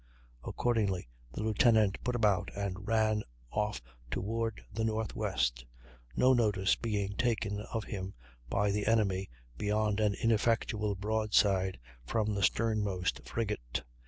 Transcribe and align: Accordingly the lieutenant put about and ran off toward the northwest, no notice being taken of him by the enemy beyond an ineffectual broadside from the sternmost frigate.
Accordingly 0.43 1.07
the 1.31 1.43
lieutenant 1.43 2.03
put 2.03 2.15
about 2.15 2.49
and 2.57 2.87
ran 2.87 3.21
off 3.51 3.83
toward 4.09 4.63
the 4.73 4.83
northwest, 4.83 5.63
no 6.15 6.33
notice 6.33 6.75
being 6.75 7.13
taken 7.13 7.59
of 7.71 7.83
him 7.83 8.15
by 8.49 8.71
the 8.71 8.87
enemy 8.87 9.29
beyond 9.59 9.99
an 9.99 10.15
ineffectual 10.15 10.95
broadside 10.95 11.79
from 12.03 12.33
the 12.33 12.41
sternmost 12.41 13.21
frigate. 13.25 13.83